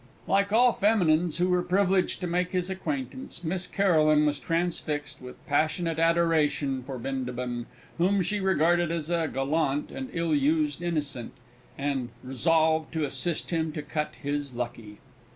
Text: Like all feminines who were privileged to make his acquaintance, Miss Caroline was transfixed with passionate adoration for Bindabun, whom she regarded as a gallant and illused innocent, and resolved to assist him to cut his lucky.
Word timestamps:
Like 0.25 0.51
all 0.51 0.73
feminines 0.73 1.37
who 1.37 1.49
were 1.49 1.61
privileged 1.61 2.21
to 2.21 2.25
make 2.25 2.53
his 2.53 2.71
acquaintance, 2.71 3.43
Miss 3.43 3.67
Caroline 3.67 4.25
was 4.25 4.39
transfixed 4.39 5.21
with 5.21 5.35
passionate 5.45 5.99
adoration 5.99 6.81
for 6.81 6.97
Bindabun, 6.97 7.67
whom 7.99 8.23
she 8.23 8.39
regarded 8.39 8.89
as 8.91 9.11
a 9.11 9.29
gallant 9.31 9.91
and 9.91 10.09
illused 10.11 10.81
innocent, 10.81 11.33
and 11.77 12.09
resolved 12.23 12.91
to 12.93 13.03
assist 13.05 13.51
him 13.51 13.71
to 13.73 13.83
cut 13.83 14.15
his 14.23 14.55
lucky. 14.55 14.97